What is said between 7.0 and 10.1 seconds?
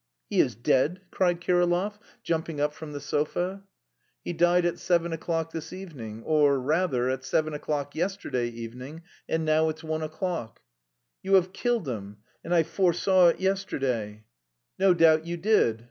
at seven o'clock yesterday evening, and now it's one